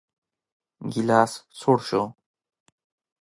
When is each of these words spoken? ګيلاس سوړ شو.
ګيلاس 0.91 1.31
سوړ 1.59 1.79
شو. 1.87 2.01